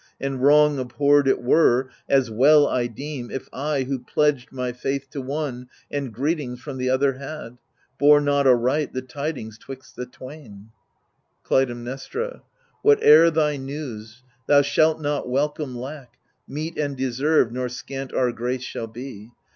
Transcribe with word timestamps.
and 0.19 0.41
wrong 0.41 0.79
abhorred 0.79 1.27
it 1.27 1.43
were, 1.43 1.87
As 2.09 2.31
well 2.31 2.65
I 2.67 2.87
deem, 2.87 3.29
if 3.29 3.47
I, 3.53 3.83
who 3.83 3.99
pledged 3.99 4.51
my 4.51 4.71
faith 4.71 5.05
^ 5.07 5.09
To 5.11 5.21
one, 5.21 5.69
and 5.91 6.11
greetings 6.11 6.59
from 6.59 6.77
the 6.79 6.89
other 6.89 7.19
had, 7.19 7.59
\ 7.77 7.99
Bore 7.99 8.19
not 8.19 8.47
aright 8.47 8.95
tKe"trding'S 8.95 9.59
'twixt 9.59 9.95
the 9.95 10.07
twain. 10.07 10.69
Clytemnestra 11.43 12.41
Whate'er 12.81 13.29
thy 13.29 13.57
news, 13.57 14.23
thou 14.47 14.63
shalt 14.63 14.99
not 14.99 15.29
welcome 15.29 15.77
lack, 15.77 16.15
Meet 16.47 16.79
and 16.79 16.97
deserved, 16.97 17.51
nor 17.53 17.69
scant 17.69 18.11
our 18.11 18.31
grace 18.31 18.63
shall 18.63 18.87
be. 18.87 19.29